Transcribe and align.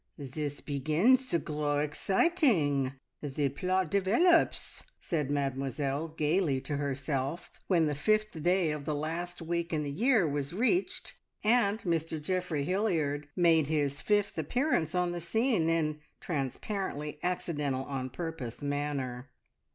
"This 0.17 0.61
begins 0.61 1.29
to 1.29 1.37
grow 1.37 1.77
exciting. 1.77 2.93
The 3.21 3.49
plot 3.49 3.91
develops!" 3.91 4.81
said 4.99 5.29
Mademoiselle 5.29 6.07
gaily 6.07 6.59
to 6.61 6.77
herself, 6.77 7.59
when 7.67 7.85
the 7.85 7.93
fifth 7.93 8.41
day 8.41 8.71
of 8.71 8.85
the 8.85 8.95
last 8.95 9.43
week 9.43 9.71
in 9.71 9.83
the 9.83 9.91
year 9.91 10.27
was 10.27 10.53
reached, 10.53 11.19
and 11.43 11.79
Mr 11.81 12.19
Geoffrey 12.19 12.63
Hilliard 12.63 13.27
made 13.35 13.67
his 13.67 14.01
fifth 14.01 14.39
appearance 14.39 14.95
on 14.95 15.11
the 15.11 15.21
scene 15.21 15.69
in 15.69 15.99
transparently 16.19 17.19
accidental 17.21 17.83
on 17.85 18.09
purpose 18.09 18.59
manner. 18.59 19.29